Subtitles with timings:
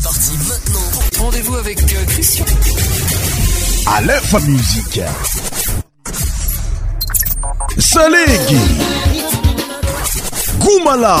[0.00, 1.24] C'est parti maintenant.
[1.24, 2.44] Rendez-vous avec euh, Christian.
[3.86, 5.00] À l'info musique.
[7.76, 8.60] Salégui.
[10.60, 11.18] Goumala.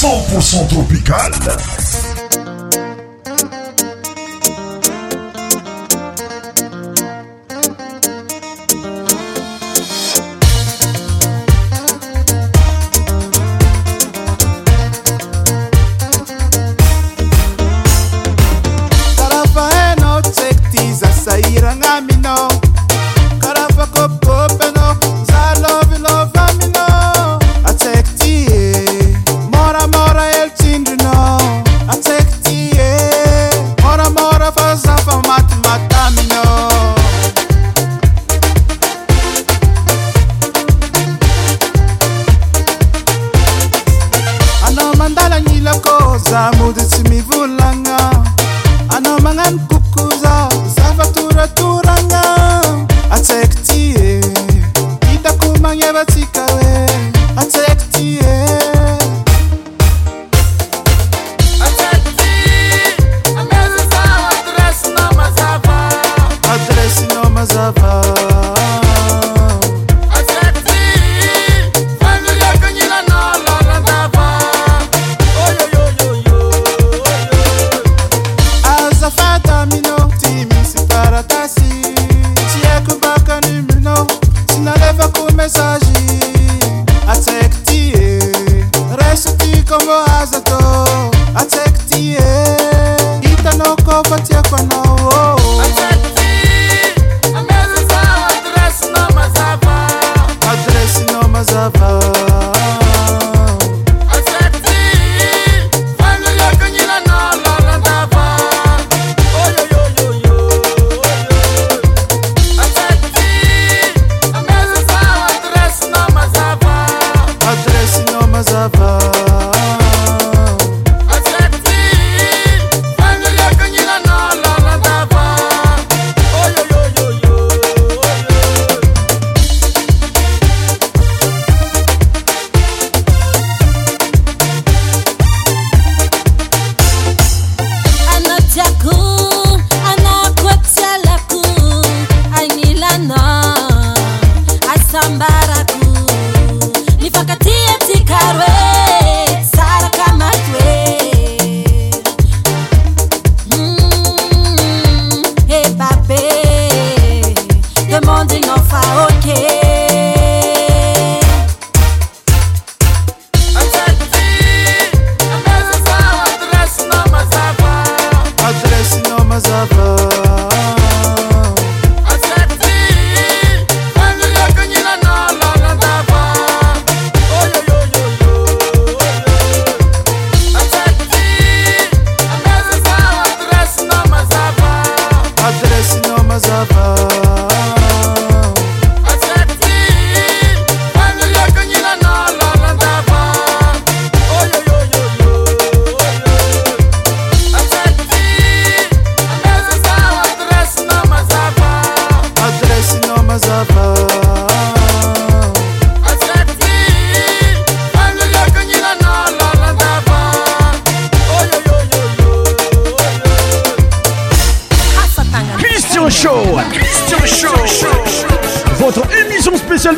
[0.00, 1.32] Pour 100% tropical.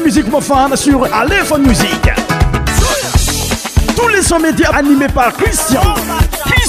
[0.05, 2.11] musique mofane sur Aléphone Musique.
[3.97, 5.81] Tous les sons médias animés par Christian.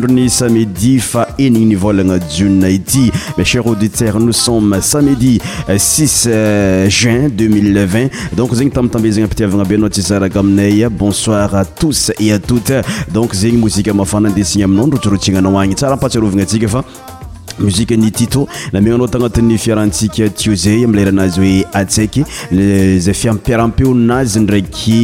[0.00, 5.38] dr ny samidi fa enigny nivolagna jona ity ma cher auditeur nos sommes samedi
[5.76, 10.88] 6 euh, euh, juin 20200 donc zegny tambitambe zagny ampitiavagna be anao tsy zaraka aminay
[10.90, 12.72] bonsoir à tous et a toutes
[13.12, 16.80] donc zegny mozika mafana andesigny aminao ndrotsorotsihagnanao agny tsara ampatsiarovagna atsika fa
[17.60, 24.98] muzieny tito naminanao tagnati'ny fiarantsika tiozay mleanazy oe asaiyzay fiampiarampeoazy ndraikysi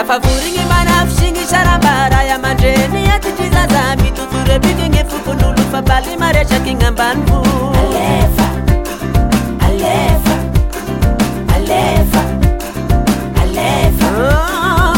[0.00, 7.38] afavoryny mbana fosiny saram-baraya mandreny atytrizaza mitotorebikyny fokonolo fabaly maretraky gn'ambanybo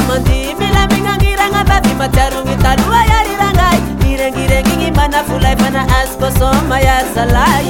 [0.08, 3.78] mandimilamygnanniranabavy matiarony taloa yarirangay
[4.12, 7.68] irengirengy ny mbanafolay fana azokosôma yayzalay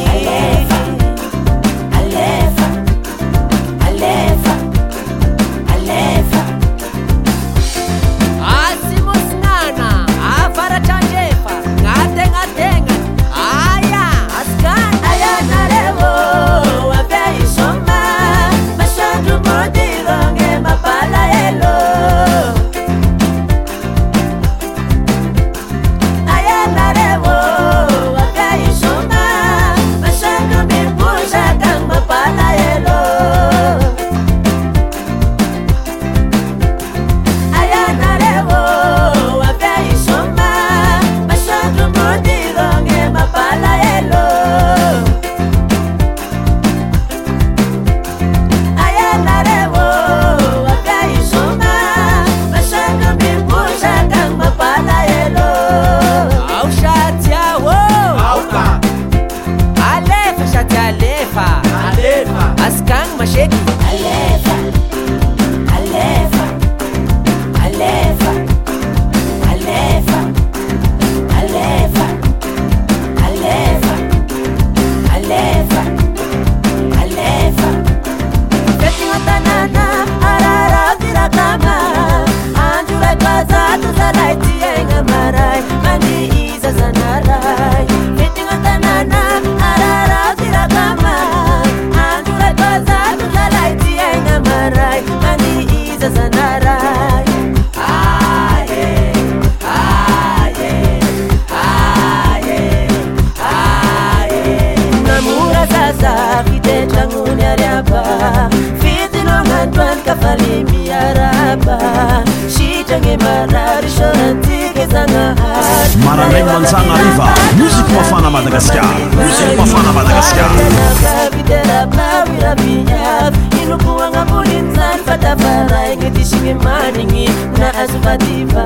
[127.59, 128.65] na azovativa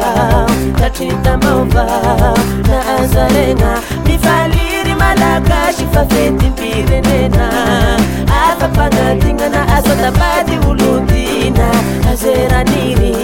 [0.79, 1.87] tatrintamaova
[2.69, 3.71] na azoarena
[4.07, 7.47] mifaniry malakasi fafetymbirenena
[8.51, 11.69] afafagnatignana asatapaty olotina
[12.13, 13.15] azeraniry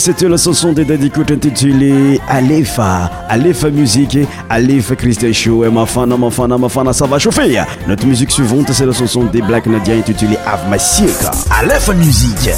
[0.08, 6.56] 'ete la chanson de dadicot intitulé alefa alefa musiqe alefa cristan show e mafana mafana
[6.56, 7.42] mafana sava chauffe
[7.86, 12.50] notre musique suivante c'est la chanson de blaknadia intitulé avmasiekemusiq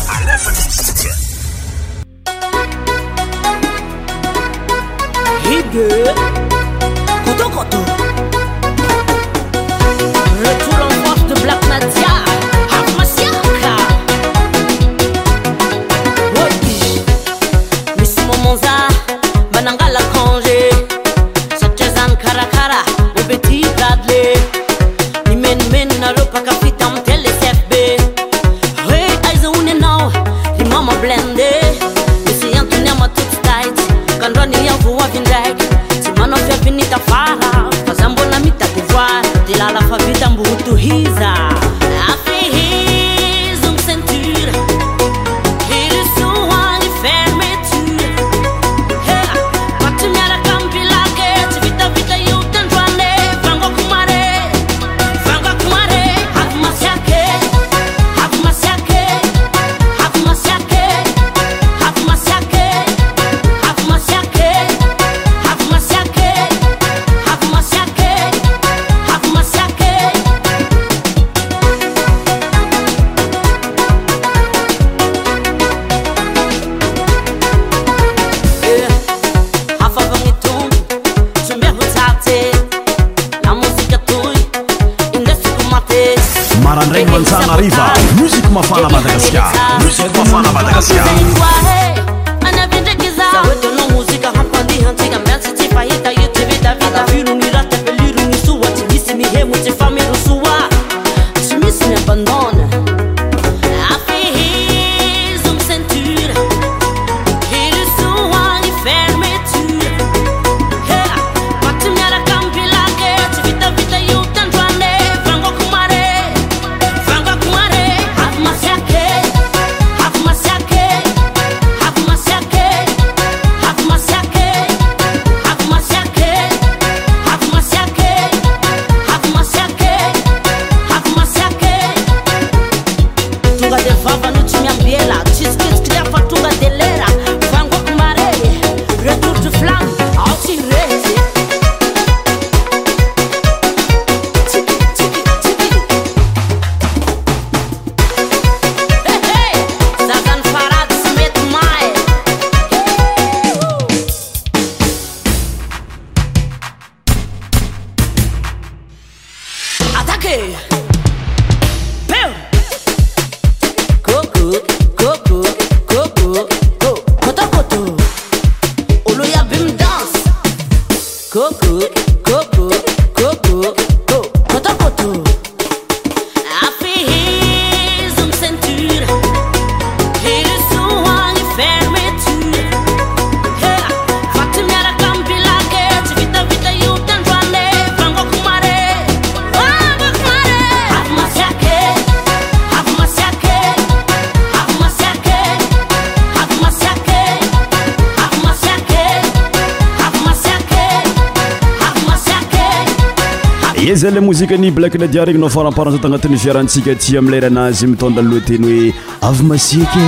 [203.85, 208.23] ie zay le mozika ni blak ladiar igny nao faramparanza tagnatin'ny fiarantsika ty amileranazy mitonda
[208.23, 208.93] loateny hoe
[209.27, 210.05] avy masiakye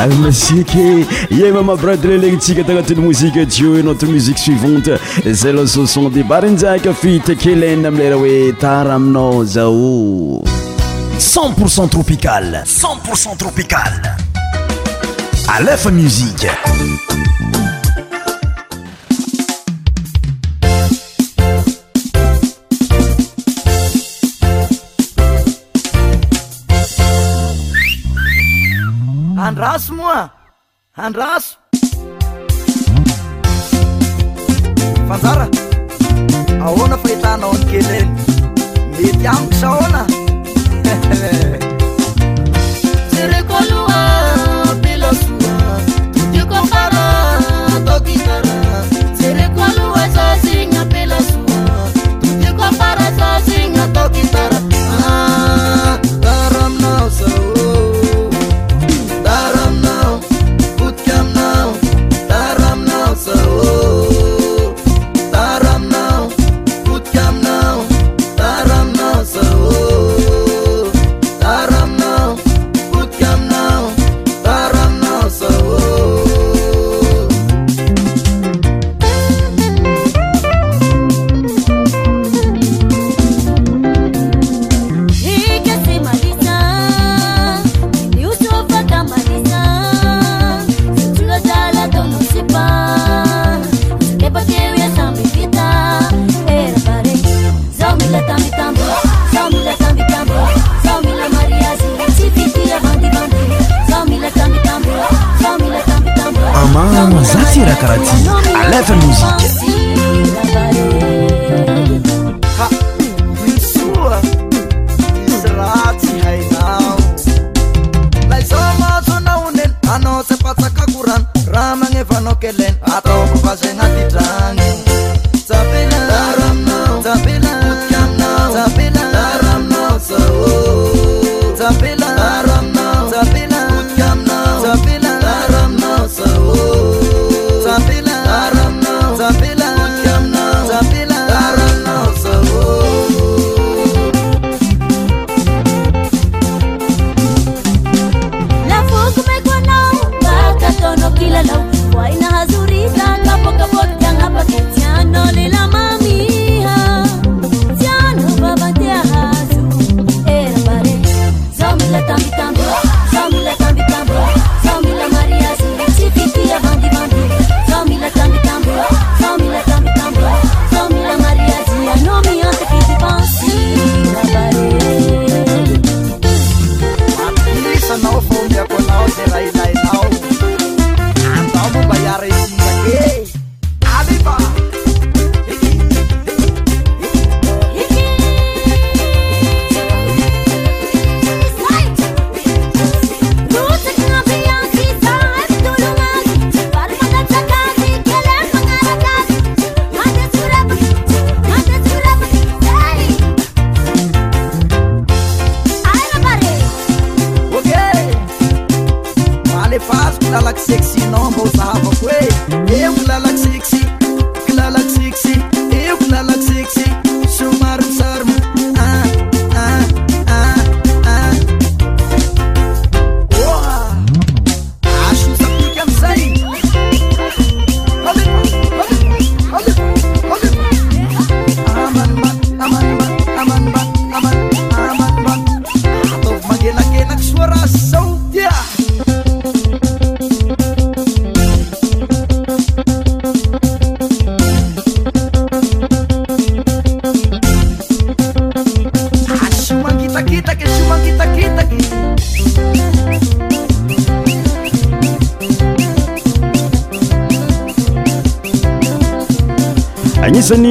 [0.00, 0.86] avy masiakye
[1.40, 4.96] ye mama bradelelegnytsika tagnatin'ny mozike tio e notre musiqe suivante
[5.30, 10.42] za la souson de barynjaka fitakelanina amilera hoe tara aminao zao
[11.18, 14.00] 1entpourcent tropicale 1entpourcent tropicale
[15.46, 16.48] alefa musike
[29.48, 30.28] andraso moa
[30.92, 31.56] handraso
[35.08, 35.46] fanzara
[36.66, 38.08] ahoana faitanao any kelyny
[38.96, 40.00] mety amika sahona
[43.12, 43.58] sereko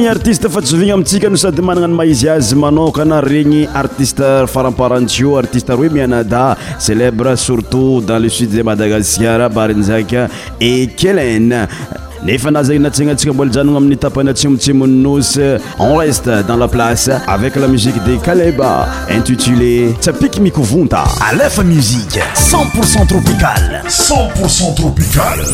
[0.08, 8.00] aitefatsyzovigna amintsika nosadymanana ny maizy azy manokana regny artiste faramparantio artiste roe mianada célebre surtout
[8.06, 10.28] dans le sud zay madagaskara barinzaka
[10.60, 11.52] et kelen
[12.24, 15.40] nefa nazay natseagna atsika mbola janono amin'ny tapana tsimotsemony nosy
[15.78, 22.22] en est dans la place avec la musique de kaleba intitulé tsyapiky mikovonta alefa musiqe
[22.34, 25.44] c0nporcent tropicale c0pocetrpicale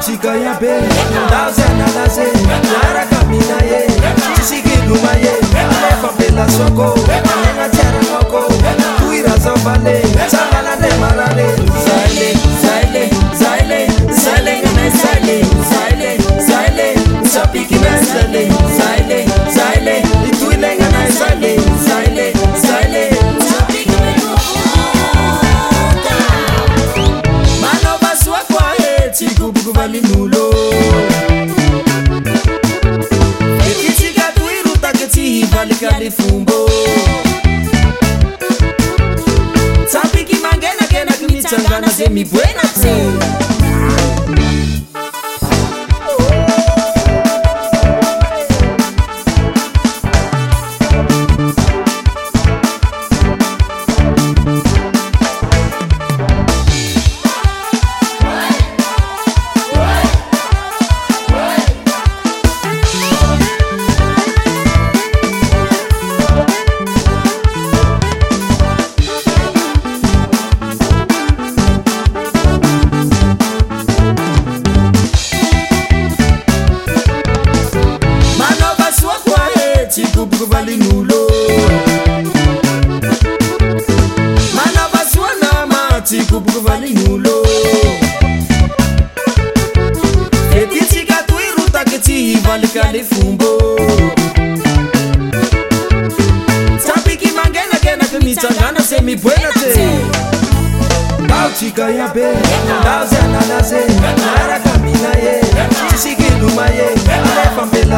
[0.00, 0.80] te ganha bem.
[1.30, 1.69] Dá zero.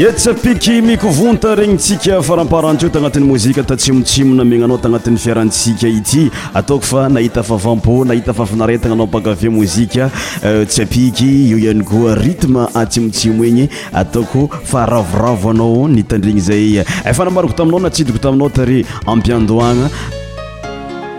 [0.00, 6.22] ie tsyapiky mikovonta regnytsika faramparanteo tanatin'ny mozika tatsimotsimo namignanao tagnatin'ny fiarantsika ity
[6.56, 10.08] ataoko fa nahita fafampo nahita fafinaratagna anao pakave mozika
[10.44, 17.52] eh, tsy apiky io ihany koa ritme atsimotsimo igny ataoko fahravoravo anao nitandrigny zay efanamariko
[17.52, 19.90] eh, taminao natsidiko taminao tare ampiandohagna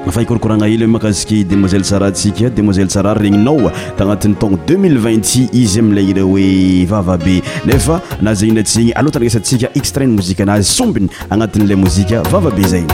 [0.10, 6.08] fa hikorkoragna hely hoe makaziky demoiselle sarantsika demoiselle saray regninaoa tagnatin'ny taogno 2020 izy amilay
[6.14, 7.36] ireo hoe vavabe
[7.70, 12.86] nefa na zainatsy zigny aloatana resantsika extraine mozika na azsombiny agnatin'ilay mozika vavabe zay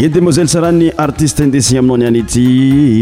[0.00, 2.40] idemoisele sarah ny artiste indesiny aminao nyany ity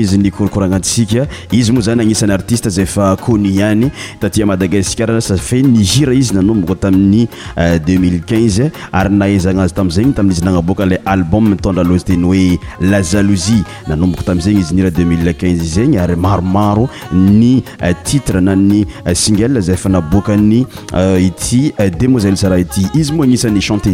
[0.01, 3.87] izy nikorkoranasika izy moa zany agnisan'nyartiste zafakonuany
[4.21, 13.01] tatia madagasikarsaeniir izy nanomboko taminy 2015 euh, ary aznazytazeny tamizy nanaokala albom tndratey oe la
[13.13, 13.61] jalozi
[13.93, 17.55] nanoboko tazegny izy 2015 zegny ary maromaro ny
[18.05, 18.85] tite ay
[19.29, 23.91] igezayfa naokayyemoiseesa ty izy moanisnychante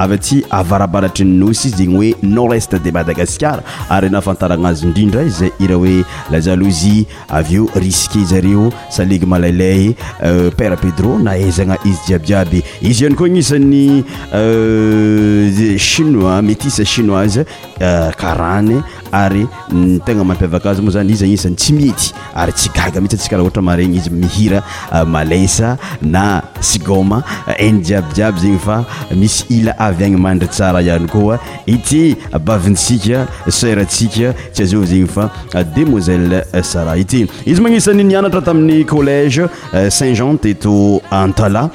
[0.00, 7.04] aasyaty araaratras nordest de madagascar ary nafantaranazy indrindra iza ira hoe lazalozy
[7.38, 9.86] avyeo riske zyreo salegy malailay
[10.22, 12.60] euh, père pedro naaizana izy jiabijiaby
[12.90, 13.84] izy ihany koa gnisany
[14.34, 17.44] euh, chinois metisa chinoise
[17.80, 18.80] euh, karany
[19.12, 19.46] ary
[20.06, 24.10] tegna mampiavakaazy moa zany izyanisany tsy mety ary tsygaga mitsy asia raha oara mareny izy
[24.22, 26.24] mihiramalesa euh, na
[26.70, 28.78] sigoma euh, n jiabijiaby zeny fa
[29.20, 32.16] misy ila avy any mandry tsara any koa ity
[32.50, 39.40] bavinsika srsika tsyazzegny fademoiselle euh, sara ity izy magnisany nianatra tamin'ny college
[39.98, 40.76] sant jen teto
[41.22, 41.66] antala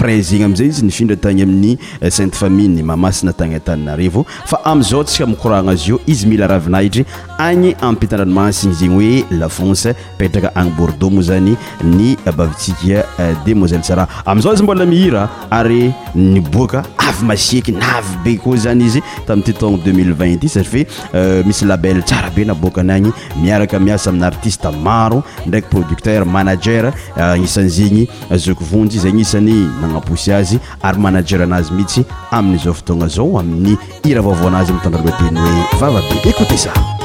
[0.00, 1.74] près zeny amzay izy nifindra tagny amin'ny
[2.10, 9.34] sainte famiey mamasina tany taninarvo fa amzao tsika mikorana azo izyila ahityany apitandramasin zegny oe
[9.38, 15.28] lafonse petraka any bordeaux moa zany ny bavitsika euh, demoiselle sara amzao azy mbola mihira
[15.50, 20.86] ary nyboaka avy masiky navy be koa zany izy tamin'tytono 2020 safe
[21.46, 26.92] misy label tsara be na bokany agny miaraka miasa amin'ny artiste maro ndraiky producteur manajer
[27.16, 33.76] agnisanyzegny euh, zokvonjy zay isany nanaposy azy ary manajer anazy mihitsy amin'zao fotogna zao amin'ny
[34.04, 36.95] ira vavao anazy mitandraloateny oe vavabe 陛下。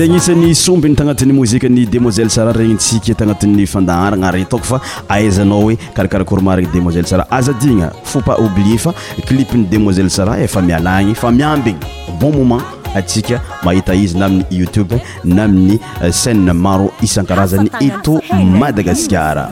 [0.00, 4.80] zegny isany sombiny tagnatin'ny mozika ny demoiselle sara regny tsika tagnatin'ny fandahara nari taoko fa
[5.08, 8.94] ahaizanao hoe karakarakory mariny demoiselle sara azadigna fopa oublier fa
[9.28, 11.76] clipe ny demoiselle sara efa mialagny fa miambigny
[12.20, 12.62] bon moment
[12.96, 18.16] atsika mahita izy na amin'ny youtube na amin'ny euh, chainee maro isankarazany eto
[18.62, 19.50] madagasikara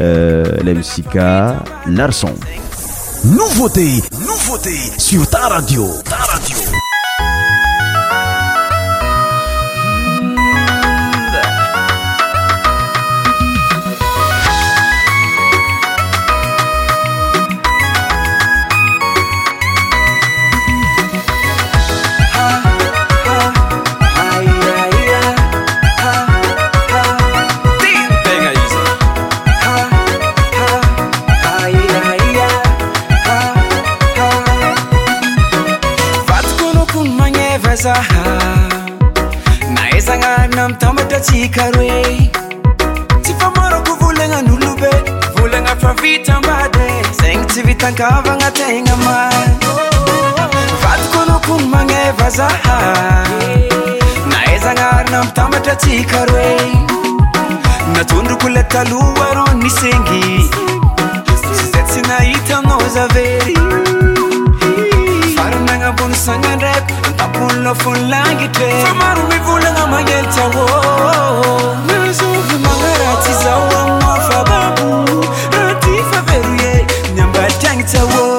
[0.00, 2.34] Euh, la musica Larson.
[3.24, 6.63] Nouveauté, nouveauté sur ta radio, ta radio.
[47.98, 49.48] kavagnategna mar
[50.82, 52.76] katoko nokony magneva zaha
[54.30, 56.56] nahazagnaarina mtamatra tsika roe
[57.96, 60.26] natondroko la taloarô nisengy
[61.56, 63.56] sy zay tsy nahita amina zavery
[65.36, 71.50] maro nagnambonosagnandrako tapolona fonylangitrmaro mivolagna maneltsaaôzo
[72.64, 74.90] manaratsy zaoamaababo
[77.64, 78.33] tank to war.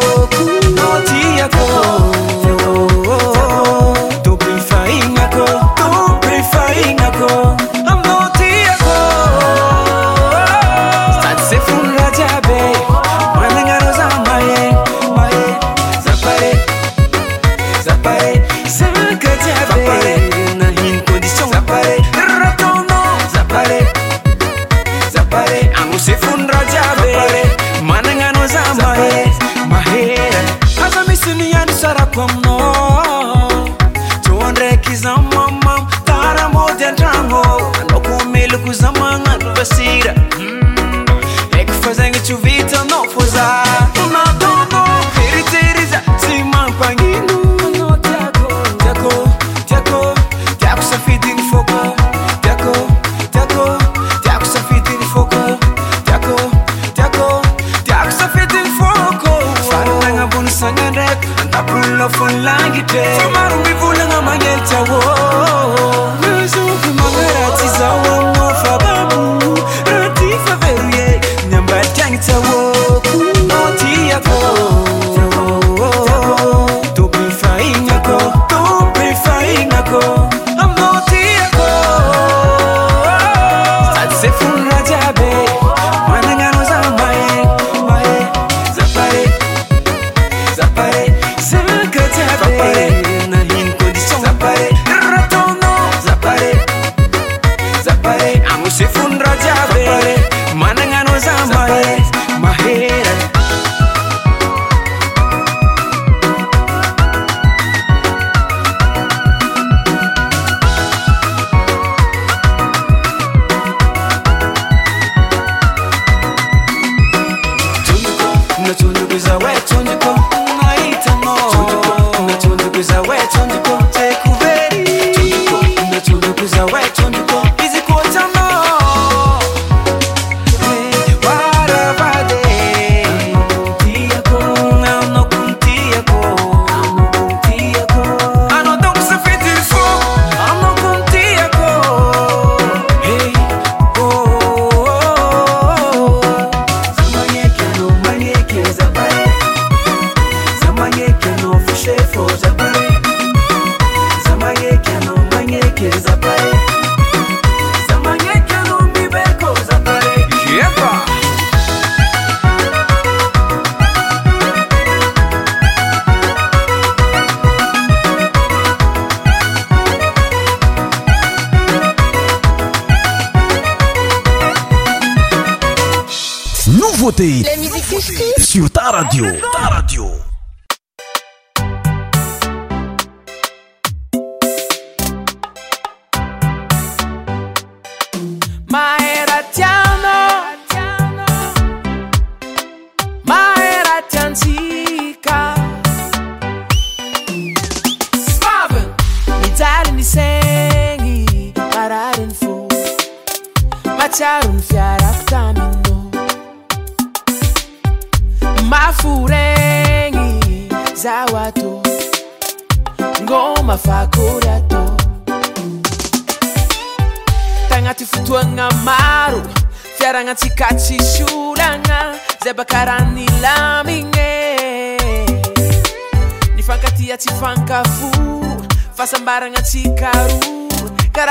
[178.39, 179.26] sur ta radio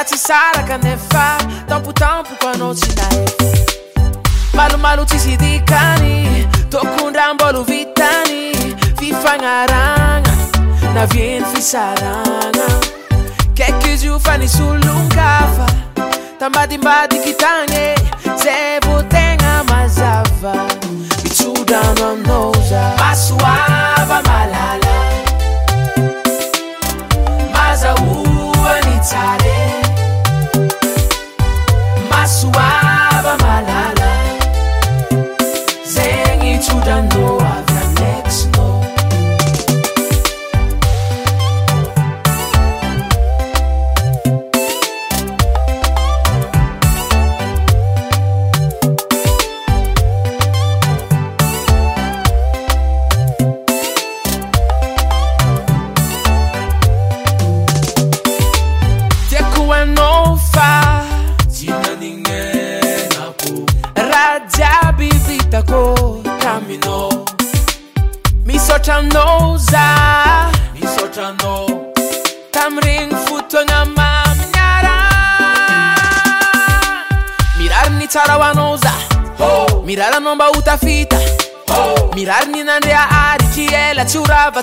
[0.04, 1.37] tsy saraka nefa
[1.68, 3.24] tampotampo panao tsynaey
[4.56, 6.14] malomalo tsi sydikany
[6.72, 8.38] tokondrambolo vitany
[8.98, 10.33] fifagnarana
[10.94, 12.66] navieny fisarana
[13.56, 15.66] ke ky izyio fanisolongafa
[16.40, 17.87] tambadimbadikitagne
[18.42, 20.52] zebo tena mazava
[21.22, 24.94] fitsodrano amndoza masoava malala
[27.54, 29.63] mazaoanitare
[32.52, 32.73] why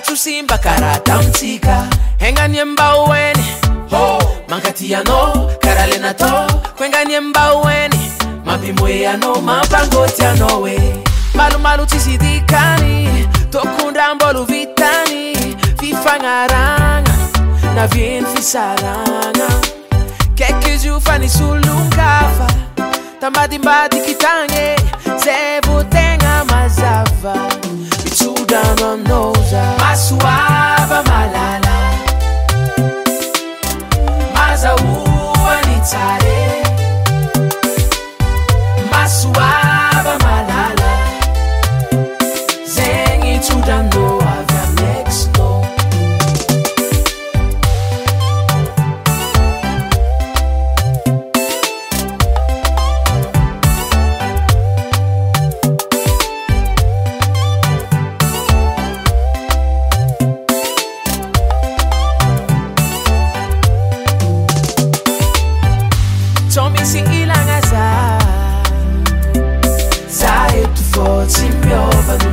[0.00, 1.86] tsosimba karatamtsika
[2.18, 3.32] enani embao ne
[4.48, 6.46] mangatianao kara lenatao
[6.78, 7.98] ko engani embao ene
[8.44, 10.98] mabimoe anao mapangotianao e
[11.34, 15.34] malomalo tsi sidikany tokondrambolo vitany
[15.76, 17.16] fifagñaraña
[17.74, 19.48] navieny fisaraga
[20.34, 22.46] ke ky ziofanisolongafa
[23.20, 24.76] tambadimbadikitagñe
[25.24, 27.48] zevo teña mazava
[28.14, 31.76] sudamanosa masuava malala
[34.34, 36.61] mazauva nitare
[66.62, 68.14] So me si ilang asa
[70.06, 72.30] Sa ito for team over the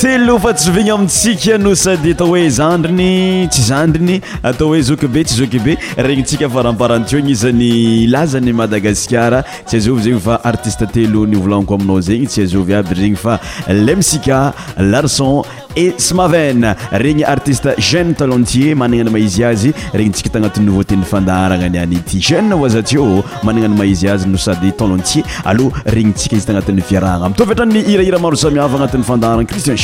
[0.00, 5.24] telo fa tsysovigna amitsika no sady atao hoe zandriny tsy zandriny atao hoe zok be
[5.26, 5.74] tsy zokbe
[6.06, 12.00] regnitsika faramparan teo gny izany lazany madagaskara tsy azovy zegny fa artiste telo nyvolaniko aminao
[12.00, 14.38] zegny tsy azovy aby zegny fa le misika
[14.78, 15.42] larson
[15.78, 22.18] e smavan regny artiste jeune tolentier manana ny maizy azy regnitsika tagnatin'y noveauteny fandarana nyanyty
[22.28, 25.22] jene vzateo manana any maizy azy no sady tolentier
[25.52, 29.78] aloha regnitsika izy tagnatin'ny fiarana mtovtrany irahiramaro samihavy agnati'y fandarana cristien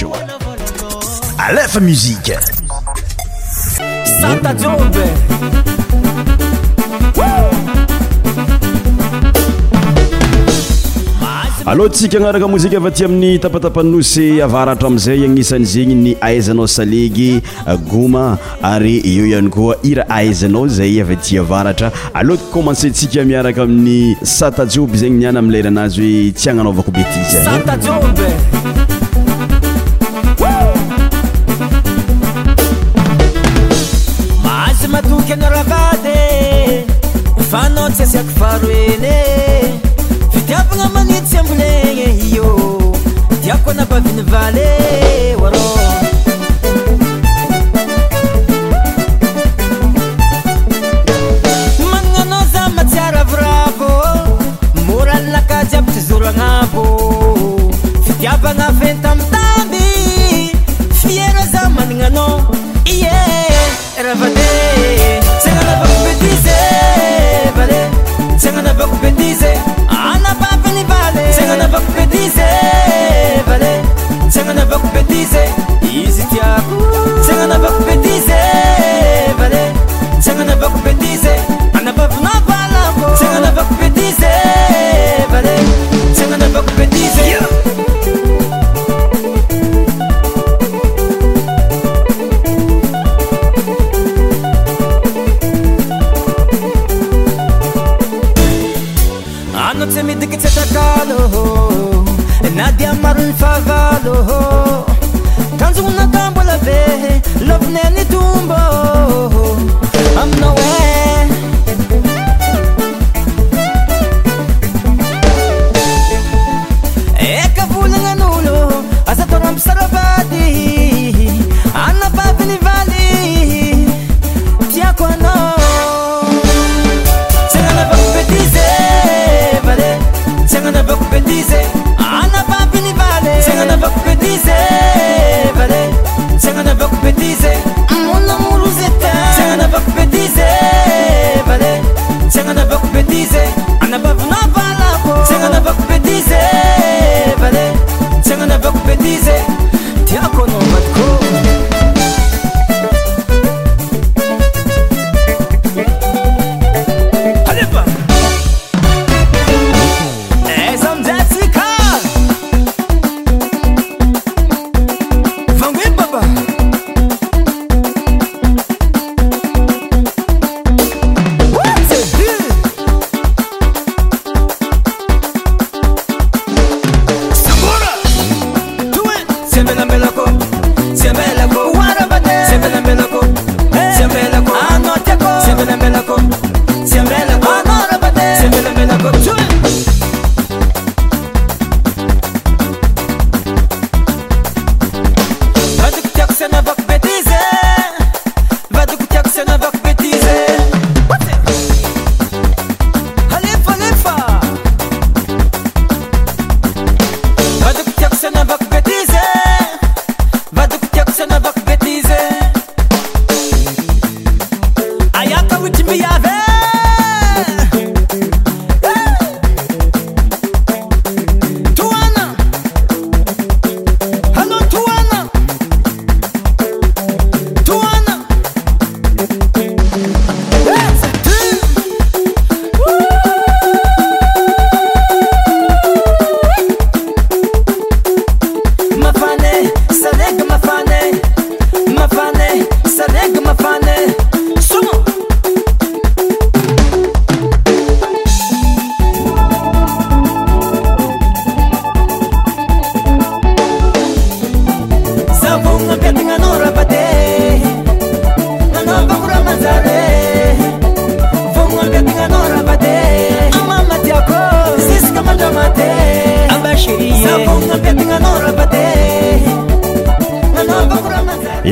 [4.24, 5.43] aam
[11.70, 17.32] aloatsika agnaraka mozika efa ti amin'ny tapatapanosy avaratra amin'izay agnisan' zegny ny aizanao salegy
[17.90, 18.26] goma
[18.72, 21.88] ary eo ihany koa ira aizanao zay eva tia avaratra
[22.18, 23.96] aleoa t komansentsika miaraka amin'ny
[24.36, 27.44] satajioby zegny niany ami'yleiranazy hoe tsy agnanaoavako betisa
[41.34, 42.46] sembulegne hio
[43.42, 45.12] diakona baviny valé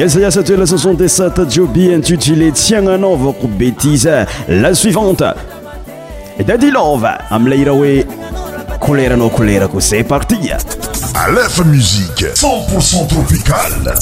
[0.00, 5.34] el saiasat la 67 ajiobi intutilé tienanovo ko bêtise la suivante
[6.46, 8.06] dadilov amlairaoe
[8.80, 13.94] colera no colera ko cest parti a lf musiqe 100 tropical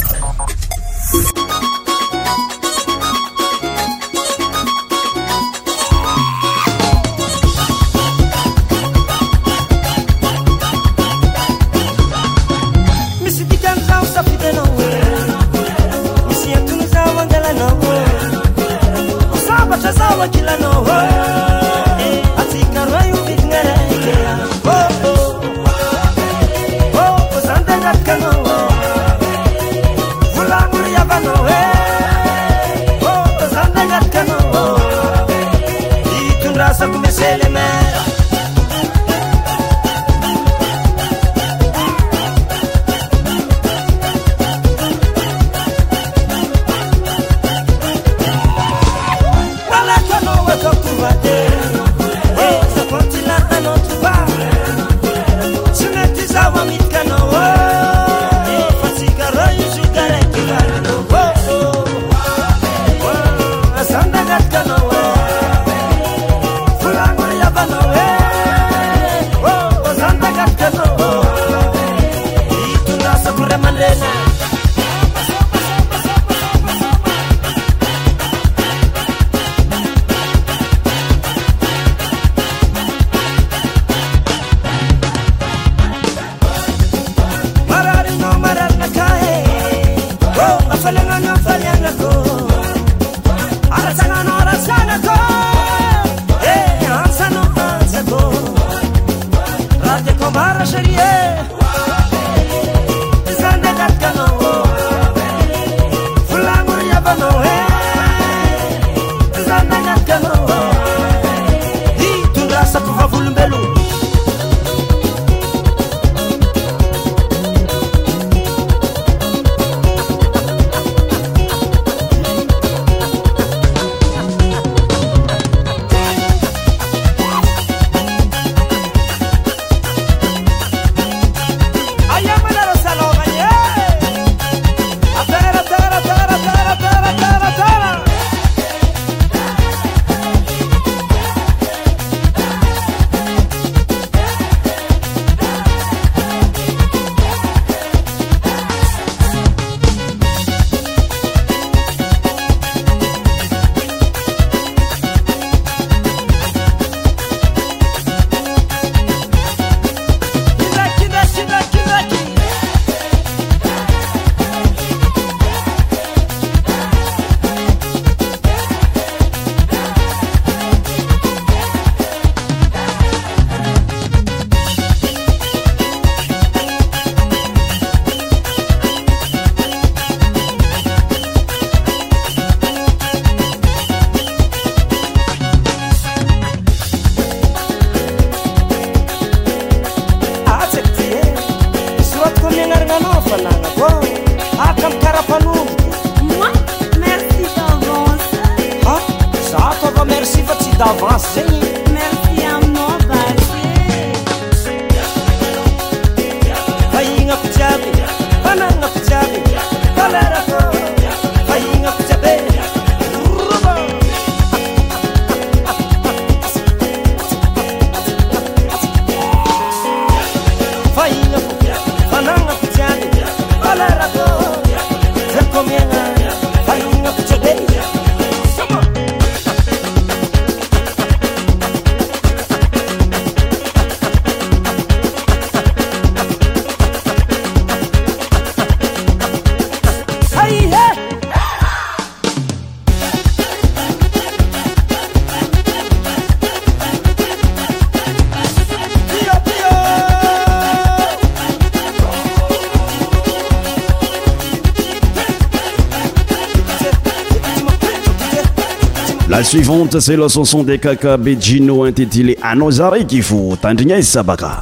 [259.50, 264.60] suivante c'est la canson des kakabe gino intertilé anozariki fu tandinai sabaka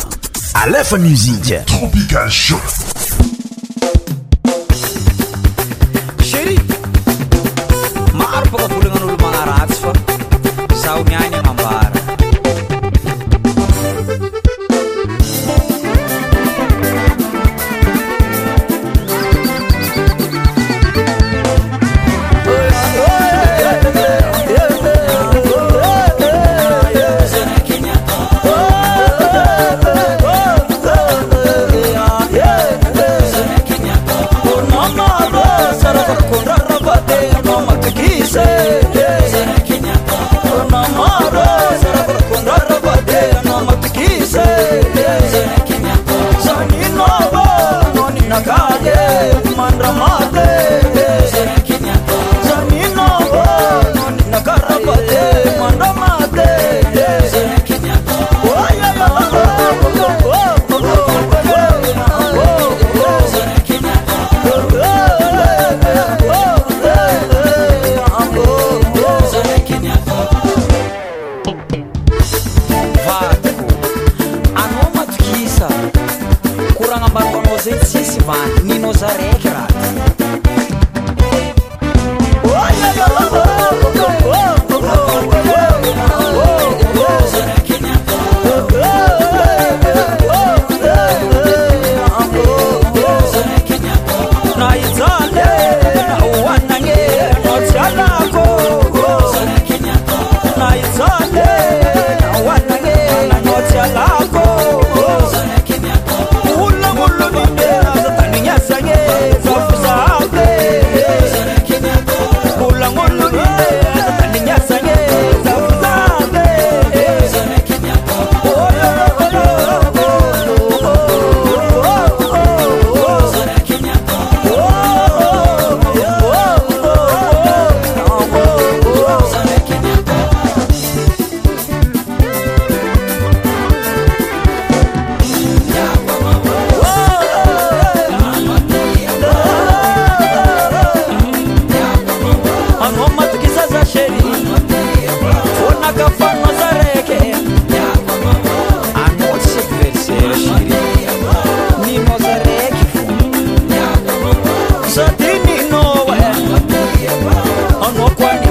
[0.54, 2.58] a lf musiq tropical ho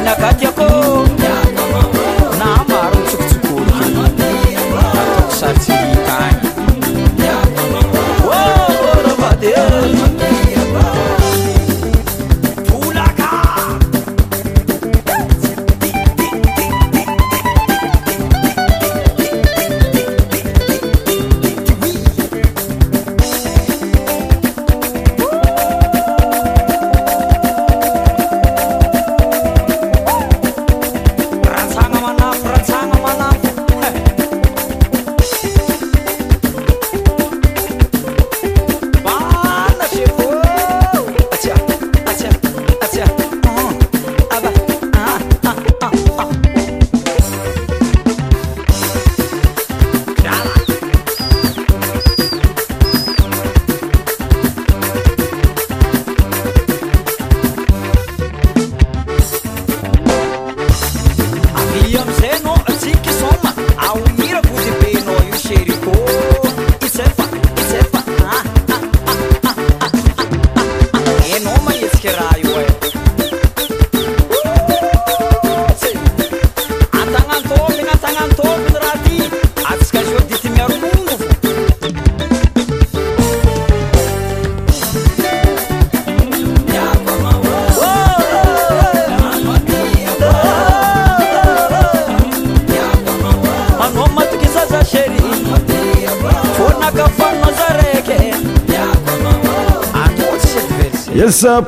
[0.07, 1.06] na kati yako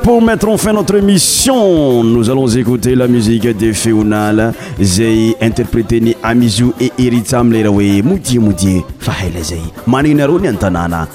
[0.02, 5.92] pour mettre en fin notre émission nous allons écouter la musique de feonal zay interpréte
[6.00, 11.06] ni amizou e eritamlera oe modie modie fa hela zay maninarony antanana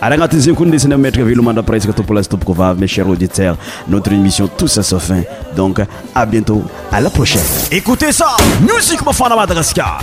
[0.00, 3.58] arangatinzikondemétr velomanda prese topolastoboovav ma cher auditeur
[3.88, 5.20] notre émission tousa sa fin
[5.54, 5.80] donc
[6.14, 9.98] a bientôt à la prochaine éutez ça musik mafana madagascar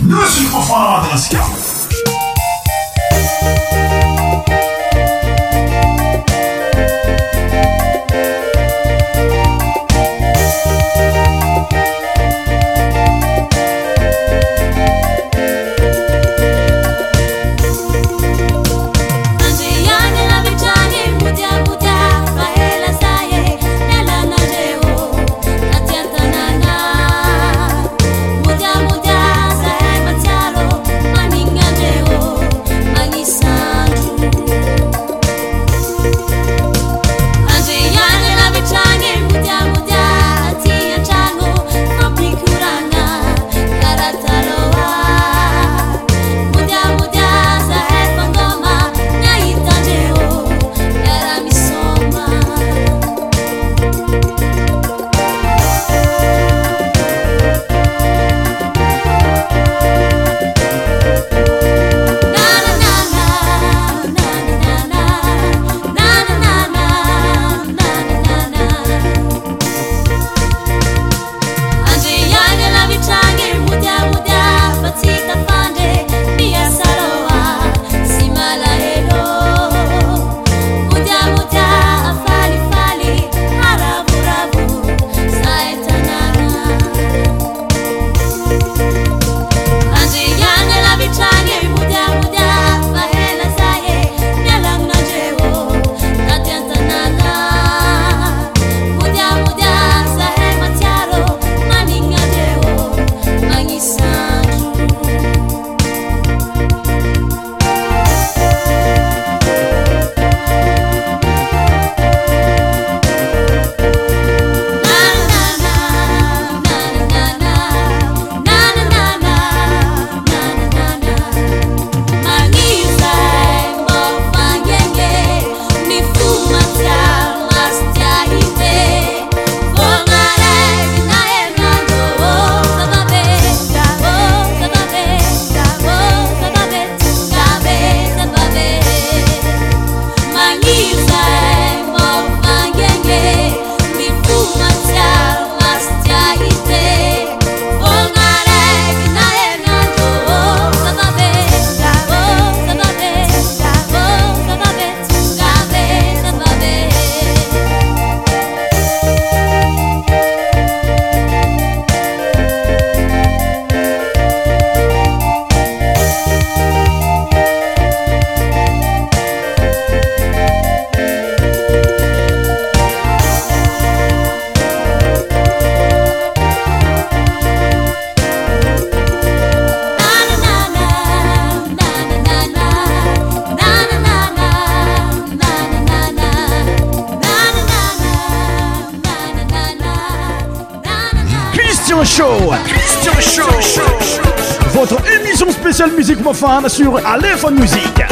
[196.68, 198.02] sur Aléphone Musique.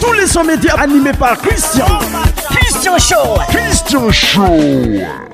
[0.00, 1.84] Tous les sommets médias animés par Christian.
[2.48, 3.40] Christian Show.
[3.50, 5.29] Christian Show.